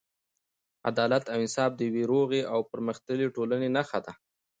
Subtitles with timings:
[0.89, 4.13] عدالت او انصاف د یوې روغې او پرمختللې ټولنې نښه ده.